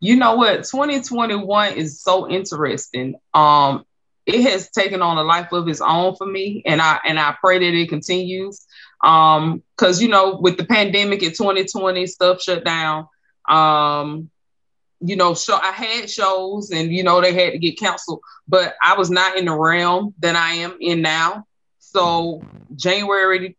You 0.00 0.16
know 0.16 0.34
what? 0.36 0.64
2021 0.64 1.74
is 1.74 2.00
so 2.00 2.28
interesting. 2.28 3.14
Um, 3.32 3.84
it 4.26 4.42
has 4.42 4.70
taken 4.70 5.02
on 5.02 5.18
a 5.18 5.22
life 5.22 5.52
of 5.52 5.68
its 5.68 5.80
own 5.80 6.14
for 6.16 6.26
me 6.26 6.62
and 6.64 6.80
i 6.80 6.98
and 7.04 7.18
i 7.18 7.34
pray 7.40 7.58
that 7.58 7.74
it 7.74 7.88
continues 7.88 8.66
um 9.04 9.62
because 9.76 10.00
you 10.00 10.08
know 10.08 10.38
with 10.40 10.56
the 10.56 10.64
pandemic 10.64 11.22
in 11.22 11.30
2020 11.30 12.06
stuff 12.06 12.40
shut 12.40 12.64
down 12.64 13.06
um 13.48 14.30
you 15.06 15.16
know 15.16 15.34
show 15.34 15.56
i 15.56 15.72
had 15.72 16.10
shows 16.10 16.70
and 16.70 16.92
you 16.92 17.02
know 17.02 17.20
they 17.20 17.32
had 17.32 17.52
to 17.52 17.58
get 17.58 17.78
canceled 17.78 18.20
but 18.48 18.74
i 18.82 18.96
was 18.96 19.10
not 19.10 19.36
in 19.36 19.44
the 19.44 19.54
realm 19.54 20.14
that 20.18 20.36
i 20.36 20.54
am 20.54 20.76
in 20.80 21.02
now. 21.02 21.46
So 21.78 22.42
january 22.74 23.56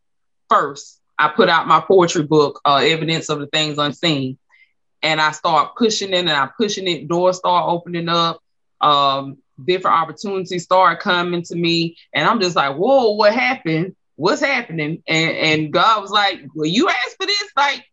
1st 0.51 0.97
i 1.17 1.29
put 1.29 1.49
out 1.49 1.67
my 1.67 1.79
poetry 1.81 2.23
book 2.23 2.59
uh, 2.65 2.77
evidence 2.77 3.29
of 3.29 3.39
the 3.39 3.47
things 3.47 3.77
unseen. 3.77 4.37
And 5.03 5.21
i 5.21 5.31
start 5.31 5.75
pushing 5.77 6.13
it 6.13 6.19
and 6.19 6.29
i 6.29 6.49
pushing 6.57 6.87
it. 6.87 7.07
Doors 7.07 7.37
start 7.37 7.65
opening 7.67 8.09
up. 8.09 8.41
Um 8.81 9.37
different 9.63 9.97
opportunities 9.97 10.63
start 10.63 10.99
coming 10.99 11.41
to 11.43 11.55
me, 11.55 11.97
and 12.13 12.27
I'm 12.27 12.41
just 12.41 12.55
like, 12.55 12.75
whoa, 12.75 13.11
what 13.11 13.33
happened? 13.33 13.95
What's 14.15 14.41
happening? 14.41 15.03
And 15.07 15.31
and 15.37 15.73
God 15.73 16.01
was 16.01 16.11
like, 16.11 16.41
well, 16.53 16.65
you 16.65 16.89
asked 16.89 17.15
for 17.19 17.25
this, 17.25 17.51
like 17.55 17.85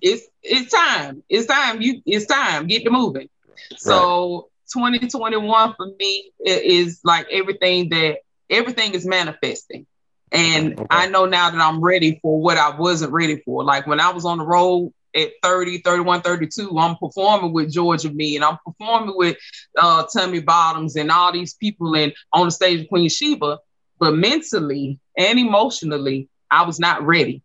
it's 0.00 0.26
it's 0.42 0.72
time. 0.72 1.22
It's 1.28 1.46
time. 1.46 1.80
You 1.80 2.02
it's 2.06 2.26
time. 2.26 2.66
Get 2.66 2.84
to 2.84 2.90
moving. 2.90 3.28
Right. 3.48 3.78
So 3.78 4.48
2021 4.72 5.74
for 5.74 5.86
me 5.98 6.30
is 6.44 7.00
like 7.04 7.26
everything 7.30 7.88
that 7.90 8.18
everything 8.50 8.94
is 8.94 9.06
manifesting. 9.06 9.86
And 10.32 10.74
okay. 10.74 10.86
I 10.90 11.08
know 11.08 11.26
now 11.26 11.50
that 11.50 11.60
I'm 11.60 11.80
ready 11.80 12.18
for 12.20 12.40
what 12.40 12.58
I 12.58 12.76
wasn't 12.76 13.12
ready 13.12 13.40
for. 13.44 13.64
Like 13.64 13.86
when 13.86 14.00
I 14.00 14.10
was 14.10 14.24
on 14.24 14.38
the 14.38 14.44
road 14.44 14.92
at 15.14 15.30
30, 15.42 15.78
31, 15.78 16.22
32, 16.22 16.78
I'm 16.78 16.96
performing 16.96 17.52
with 17.52 17.72
Georgia 17.72 18.10
Me 18.10 18.36
and 18.36 18.44
I'm 18.44 18.58
performing 18.64 19.16
with 19.16 19.36
uh, 19.78 20.04
Tammy 20.12 20.40
Bottoms 20.40 20.96
and 20.96 21.10
all 21.10 21.32
these 21.32 21.54
people 21.54 21.94
and 21.94 22.12
on 22.32 22.46
the 22.46 22.50
stage 22.50 22.82
of 22.82 22.88
Queen 22.88 23.08
Sheba. 23.08 23.58
But 23.98 24.14
mentally 24.14 24.98
and 25.16 25.38
emotionally, 25.38 26.28
I 26.50 26.64
was 26.66 26.78
not 26.78 27.04
ready. 27.06 27.42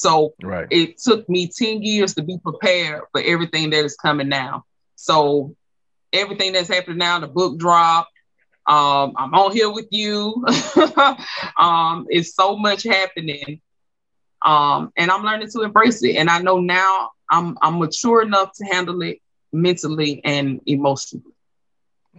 So 0.00 0.34
right. 0.42 0.66
it 0.70 0.98
took 0.98 1.28
me 1.28 1.48
10 1.48 1.82
years 1.82 2.14
to 2.14 2.22
be 2.22 2.38
prepared 2.38 3.02
for 3.12 3.20
everything 3.20 3.70
that 3.70 3.84
is 3.84 3.96
coming 3.96 4.28
now. 4.28 4.64
So 4.96 5.54
everything 6.12 6.52
that's 6.52 6.68
happening 6.68 6.98
now, 6.98 7.20
the 7.20 7.28
book 7.28 7.58
drop, 7.58 8.08
um, 8.66 9.14
I'm 9.16 9.34
on 9.34 9.52
here 9.52 9.70
with 9.70 9.88
you. 9.90 10.44
um, 11.58 12.06
it's 12.08 12.34
so 12.34 12.56
much 12.56 12.82
happening 12.84 13.60
um, 14.44 14.92
and 14.96 15.10
I'm 15.10 15.22
learning 15.22 15.50
to 15.50 15.62
embrace 15.62 16.02
it. 16.02 16.16
And 16.16 16.30
I 16.30 16.40
know 16.40 16.58
now 16.60 17.10
I'm 17.30 17.56
I'm 17.62 17.78
mature 17.78 18.22
enough 18.22 18.52
to 18.54 18.64
handle 18.64 19.02
it 19.02 19.18
mentally 19.52 20.20
and 20.24 20.60
emotionally. 20.66 21.24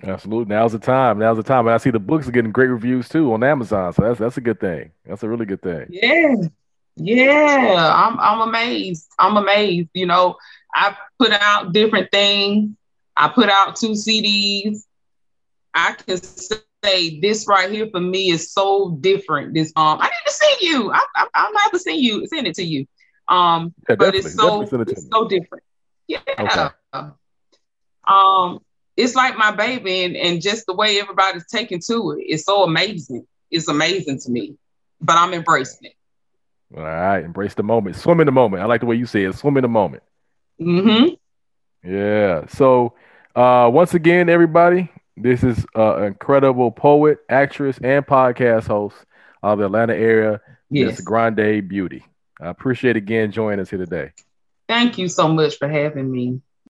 Absolutely. 0.04 0.54
Now's 0.54 0.72
the 0.72 0.80
time. 0.80 1.20
Now's 1.20 1.38
the 1.38 1.44
time. 1.44 1.68
And 1.68 1.74
I 1.74 1.78
see 1.78 1.92
the 1.92 2.00
books 2.00 2.28
are 2.28 2.32
getting 2.32 2.52
great 2.52 2.70
reviews 2.70 3.10
too 3.10 3.34
on 3.34 3.44
Amazon. 3.44 3.94
So 3.94 4.04
that's 4.04 4.20
that's 4.20 4.38
a 4.38 4.42
good 4.42 4.60
thing. 4.60 4.92
That's 5.06 5.24
a 5.24 5.30
really 5.30 5.46
good 5.46 5.62
thing. 5.62 5.88
Yeah. 5.90 6.36
Yeah. 6.96 7.92
I'm 7.96 8.20
I'm 8.20 8.48
amazed. 8.48 9.08
I'm 9.18 9.38
amazed. 9.38 9.90
You 9.94 10.06
know, 10.06 10.38
I 10.74 10.96
put 11.20 11.32
out 11.32 11.74
different 11.74 12.12
things. 12.12 12.76
I 13.16 13.30
put 13.30 13.50
out 13.50 13.76
two 13.76 13.92
CDs. 13.92 14.86
I 15.74 15.94
can 15.94 16.18
say 16.84 17.20
this 17.20 17.48
right 17.48 17.72
here 17.72 17.88
for 17.92 18.00
me 18.00 18.30
is 18.32 18.52
so 18.52 18.98
different. 19.00 19.54
This 19.54 19.72
um, 19.76 20.00
I 20.02 20.06
need 20.06 20.26
to 20.26 20.34
see 20.34 20.68
you. 20.68 20.92
I, 20.92 21.06
I, 21.16 21.28
I'm 21.34 21.56
have 21.56 21.72
to 21.72 21.80
send 21.80 22.00
you, 22.00 22.26
send 22.28 22.48
it 22.48 22.56
to 22.56 22.64
you. 22.64 22.88
Um, 23.28 23.74
yeah, 23.88 23.96
but 23.96 24.16
it's 24.16 24.34
so 24.34 24.62
it 24.62 24.72
it's 24.90 25.08
so 25.10 25.28
different. 25.28 25.64
Yeah. 26.08 26.20
Okay. 26.40 26.68
Um, 28.08 28.60
it's 28.98 29.16
like 29.16 29.38
my 29.38 29.52
baby, 29.52 30.04
and, 30.04 30.18
and 30.18 30.42
just 30.42 30.66
the 30.66 30.74
way 30.74 31.00
everybody's 31.00 31.48
taking 31.48 31.80
to 31.88 32.12
it. 32.12 32.24
It's 32.28 32.46
so 32.46 32.64
amazing. 32.64 33.26
It's 33.50 33.68
amazing 33.68 34.20
to 34.20 34.32
me, 34.32 34.56
but 35.00 35.18
I'm 35.18 35.34
embracing 35.34 35.90
it. 35.90 35.94
All 36.76 36.84
right, 36.84 37.24
embrace 37.24 37.54
the 37.54 37.64
moment. 37.64 37.96
Swim 37.98 38.20
in 38.22 38.26
the 38.26 38.32
moment. 38.32 38.64
I 38.64 38.66
like 38.66 38.80
the 38.82 38.88
way 38.88 38.96
you 38.96 39.06
say 39.06 39.24
it. 39.24 39.36
Swim 39.36 39.58
in 39.58 39.64
the 39.64 39.68
moment. 39.68 40.04
Mm-hmm. 40.60 41.90
Yeah. 41.92 42.46
So, 42.48 42.94
uh, 43.36 43.70
once 43.74 43.94
again, 43.94 44.30
everybody, 44.30 44.90
This 45.18 45.44
is 45.44 45.66
an 45.76 46.06
incredible 46.06 46.72
poet, 46.72 47.20
actress, 47.30 47.78
and 47.84 48.06
podcast 48.06 48.68
host 48.68 48.96
of 49.44 49.60
the 49.60 49.66
Atlanta 49.66 49.94
area, 49.94 50.40
yes. 50.70 50.92
Miss 50.92 51.02
Grande 51.02 51.68
Beauty. 51.68 52.06
I 52.40 52.48
appreciate 52.48 52.96
again 52.96 53.32
joining 53.32 53.60
us 53.60 53.70
here 53.70 53.80
today. 53.80 54.12
Thank 54.68 54.98
you 54.98 55.08
so 55.10 55.28
much 55.28 55.58
for 55.58 55.68
having 55.68 56.12
me. 56.12 56.42